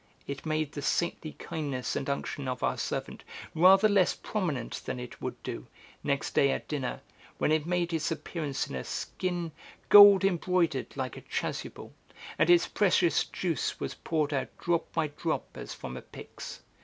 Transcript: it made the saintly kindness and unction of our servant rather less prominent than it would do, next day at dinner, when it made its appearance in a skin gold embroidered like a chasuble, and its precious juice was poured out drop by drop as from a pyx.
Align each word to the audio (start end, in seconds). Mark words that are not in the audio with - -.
it 0.25 0.47
made 0.47 0.71
the 0.71 0.81
saintly 0.81 1.33
kindness 1.33 1.95
and 1.95 2.09
unction 2.09 2.47
of 2.47 2.63
our 2.63 2.75
servant 2.75 3.23
rather 3.53 3.87
less 3.87 4.15
prominent 4.15 4.81
than 4.85 4.99
it 4.99 5.21
would 5.21 5.35
do, 5.43 5.67
next 6.03 6.31
day 6.33 6.49
at 6.49 6.67
dinner, 6.67 7.01
when 7.37 7.51
it 7.51 7.67
made 7.67 7.93
its 7.93 8.09
appearance 8.09 8.67
in 8.67 8.73
a 8.73 8.83
skin 8.83 9.51
gold 9.89 10.25
embroidered 10.25 10.97
like 10.97 11.17
a 11.17 11.21
chasuble, 11.21 11.93
and 12.39 12.49
its 12.49 12.67
precious 12.67 13.25
juice 13.25 13.79
was 13.79 13.93
poured 13.93 14.33
out 14.33 14.49
drop 14.57 14.91
by 14.91 15.05
drop 15.05 15.47
as 15.55 15.71
from 15.71 15.95
a 15.95 16.01
pyx. 16.01 16.61